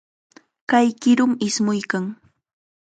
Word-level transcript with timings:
Kay 0.69 0.87
qirum 1.01 1.31
ismuykan. 1.47 2.05